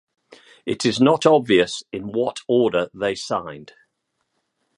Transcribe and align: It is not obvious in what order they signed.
It 0.65 0.83
is 0.83 0.99
not 0.99 1.27
obvious 1.27 1.83
in 1.91 2.07
what 2.11 2.39
order 2.47 2.89
they 2.91 3.13
signed. 3.13 3.73